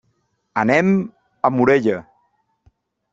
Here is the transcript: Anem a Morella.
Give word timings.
Anem 0.61 0.89
a 1.41 1.51
Morella. 1.57 1.99